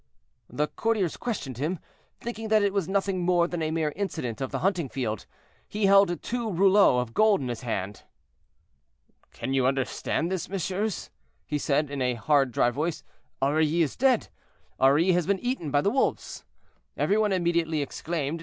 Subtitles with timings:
[0.49, 1.77] "The courtiers questioned him,
[2.19, 5.27] thinking that it was nothing more than a mere incident of the hunting field.
[5.69, 8.01] "He held two rouleaux of gold in his hand.
[9.31, 11.11] "'Can you understand this, messieurs?'
[11.45, 13.03] he said, in a hard dry voice;
[13.43, 14.29] 'Aurilly is dead;
[14.79, 16.45] Aurilly has been eaten by the wolves.'
[16.97, 18.39] "Every one immediately exclaimed.